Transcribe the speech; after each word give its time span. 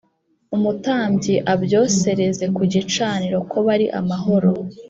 Umutambyi 0.55 1.35
abyosereze 1.53 2.45
ku 2.55 2.61
gicaniro 2.73 3.37
ko 3.49 3.57
bari 3.67 3.87
amahoro 3.99 4.51